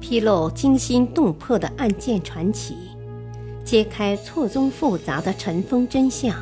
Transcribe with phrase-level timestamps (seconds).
[0.00, 2.76] 披露惊心动魄的案件传奇，
[3.64, 6.34] 揭开错综复杂的尘封真相。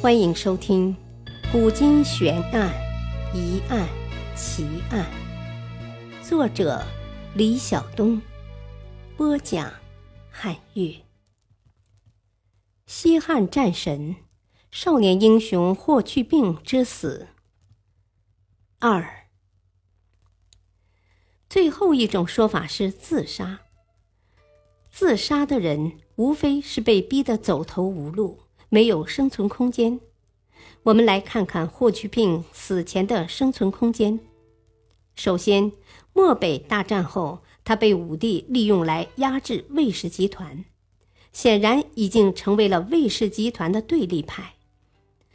[0.00, 0.96] 欢迎收听
[1.52, 2.72] 《古今悬案、
[3.34, 3.86] 疑案、
[4.34, 5.04] 奇案》，
[6.26, 6.82] 作者
[7.34, 8.20] 李晓东，
[9.16, 9.70] 播讲
[10.30, 11.04] 汉乐。
[12.86, 14.16] 西汉战神、
[14.70, 17.28] 少年英雄霍去病之死。
[18.78, 19.19] 二。
[21.50, 23.62] 最后一种说法是自杀。
[24.92, 28.38] 自杀的人无非是被逼得走投无路，
[28.68, 29.98] 没有生存空间。
[30.84, 34.20] 我们来看看霍去病死前的生存空间。
[35.16, 35.72] 首先，
[36.12, 40.64] 漠北大战后，他被武帝利用来压制魏氏集团，
[41.32, 44.54] 显然已经成为了魏氏集团的对立派。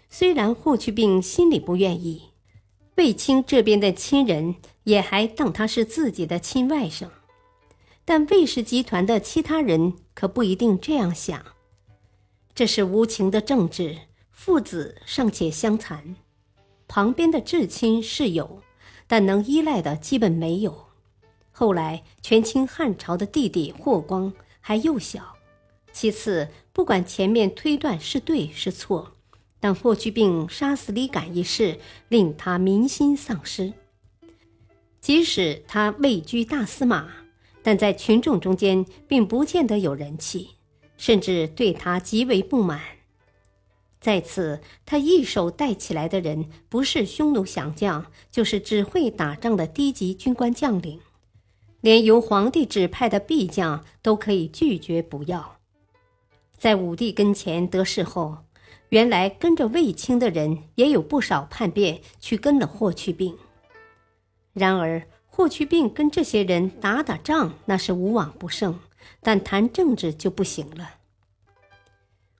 [0.07, 2.29] 虽然霍去病心里不愿意。
[2.95, 7.09] 卫青这边的亲人也还当他是自己的亲外甥，
[8.05, 11.43] 但卫氏集团的其他人可不一定这样想。
[12.53, 13.97] 这是无情的政治，
[14.31, 16.15] 父子尚且相残，
[16.87, 18.61] 旁边的至亲是有，
[19.07, 20.85] 但能依赖的基本没有。
[21.51, 25.35] 后来权倾汉朝的弟弟霍光还幼小，
[25.91, 29.11] 其次不管前面推断是对是错。
[29.59, 31.79] 但霍去病杀死李敢一事
[32.09, 33.73] 令他民心丧失。
[35.05, 37.07] 即使他位居大司马，
[37.61, 40.49] 但在群众中间并不见得有人气，
[40.97, 42.81] 甚至对他极为不满。
[44.01, 50.99] 在此，他一手带起来的人不是匈奴降将，就是只会打仗的低级军官将领，
[51.81, 55.57] 连由皇帝指派的裨将都可以拒绝不要。
[56.57, 58.39] 在武帝跟前得势后。
[58.89, 63.35] 原来跟着卫青的人也有不少叛变，去跟了霍去病。
[64.55, 68.79] 然而霍去病跟这些人打打仗那是无往不胜，
[69.21, 70.95] 但谈政治就不行了。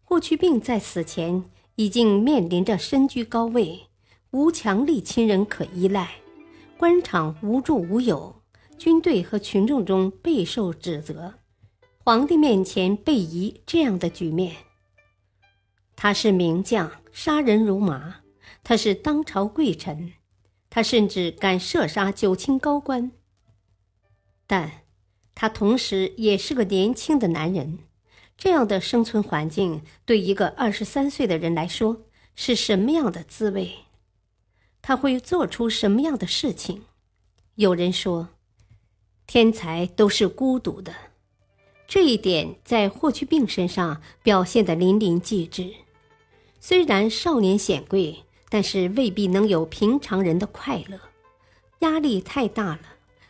[0.05, 1.43] 霍去病在死前
[1.75, 3.87] 已经面临着身居高位，
[4.31, 6.15] 无强力亲人可依赖，
[6.77, 8.41] 官场无助无有，
[8.77, 11.33] 军队和群众中备受指责，
[11.97, 14.55] 皇帝面前被疑这样的局面。
[15.97, 18.21] 他是名将，杀人如麻；
[18.63, 20.13] 他是当朝贵臣，
[20.75, 23.13] 他甚至敢射杀九卿高官。
[24.45, 24.83] 但，
[25.33, 27.79] 他同时也是个年轻的男人。
[28.37, 32.01] 这样的生存环境，对一个二十三岁的人来说，
[32.35, 33.71] 是什么样的滋味？
[34.81, 36.81] 他会做出什么样的事情？
[37.55, 38.27] 有人说，
[39.25, 40.93] 天才都是孤独的，
[41.87, 45.73] 这一点在霍去病身上表现得淋漓尽致。
[46.59, 50.99] 虽然少年显贵，但是未必能有平常人的快乐，
[51.79, 52.81] 压力太大了，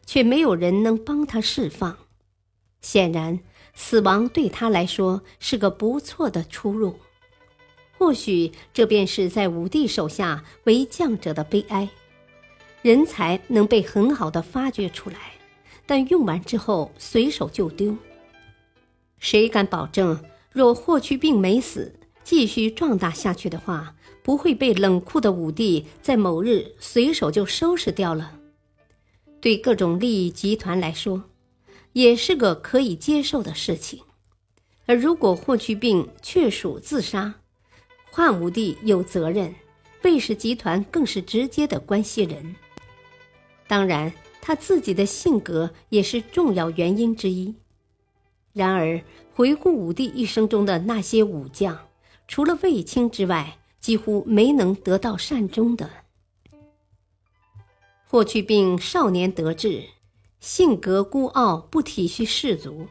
[0.05, 1.97] 却没有人能帮他释放。
[2.81, 3.39] 显然，
[3.73, 6.99] 死亡对他来说是个不错的出路。
[7.97, 11.89] 或许这便是在武帝手下为将者的悲哀。
[12.81, 15.17] 人才能被很好的发掘出来，
[15.87, 17.97] 但用完之后随手就丢。
[19.17, 21.95] 谁敢保证，若霍去病没死？
[22.25, 28.39] 继续壮大下去的话，不会被冷酷的武帝在某日随手就收拾掉了。
[29.39, 31.23] 对各种利益集团来说，
[31.93, 34.01] 也是个可以接受的事情。
[34.87, 37.35] 而如果霍去病确属自杀，
[38.11, 39.53] 汉武帝有责任，
[40.03, 42.55] 魏氏集团更是直接的关系人。
[43.67, 44.11] 当然，
[44.41, 47.53] 他自己的性格也是重要原因之一。
[48.53, 48.99] 然而，
[49.33, 51.77] 回顾武帝一生中的那些武将，
[52.27, 55.89] 除了卫青之外，几乎没能得到善终的。
[58.07, 59.83] 霍去病少年得志，
[60.39, 62.87] 性格孤傲，不体恤士卒，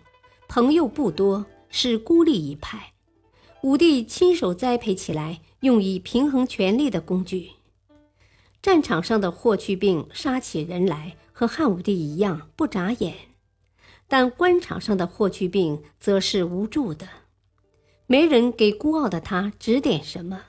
[0.48, 2.92] 朋友不多，是孤立一派。
[3.62, 7.52] 武帝亲手栽培起来，用以平衡权力的工具。
[8.60, 13.14] 战场上的霍去病杀起人来和汉武帝一样不眨眼，
[14.06, 17.08] 但官场上的霍去病则是无助的。
[18.06, 20.42] 没人给孤傲的他指点什么，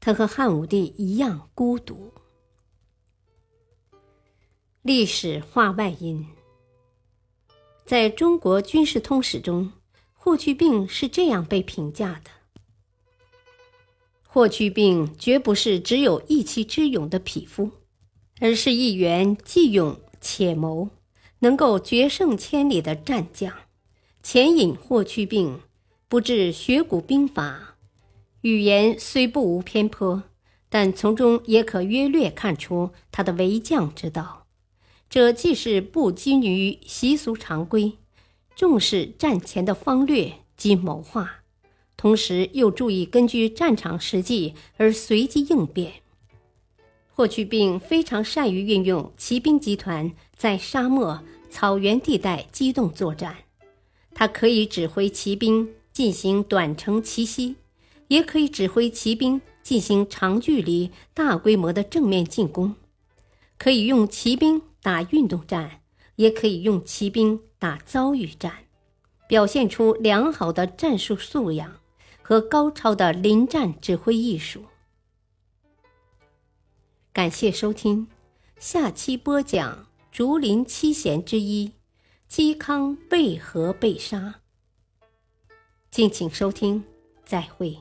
[0.00, 2.12] 他和汉武帝一样孤独。
[4.82, 6.26] 历史话外音：
[7.86, 9.72] 在中国军事通史中，
[10.12, 12.30] 霍去病是这样被评价的：
[14.26, 17.70] 霍去病绝不是只有一骑之勇的匹夫，
[18.40, 20.90] 而是一员既勇且谋，
[21.38, 23.54] 能够决胜千里的战将。
[24.22, 25.60] 前引霍去病。
[26.10, 27.76] 不至学古兵法，
[28.40, 30.24] 语言虽不无偏颇，
[30.68, 34.48] 但从中也可约略看出他的为将之道。
[35.08, 37.92] 这既是不拘于习俗常规，
[38.56, 41.42] 重视战前的方略及谋划，
[41.96, 45.92] 同时又注意根据战场实际而随机应变。
[47.12, 53.36] 霍去病非常善于运用骑兵集团在沙漠、草原地带机动作战，
[54.12, 57.56] 他可以指挥骑兵进行短程奇袭，
[58.08, 62.74] 也可以指挥骑兵进行长距离、大规模的正面进攻，
[63.58, 64.62] 可以用骑兵。
[64.82, 65.82] 打运动战，
[66.16, 68.64] 也可以用骑兵打遭遇战，
[69.28, 71.80] 表现出良好的战术素养
[72.22, 74.64] 和高超的临战指挥艺术。
[77.12, 78.08] 感谢收听，
[78.58, 81.72] 下期播讲竹林七贤之一
[82.30, 84.39] 嵇康为何被杀。
[85.90, 86.84] 敬请收听，
[87.24, 87.76] 再会。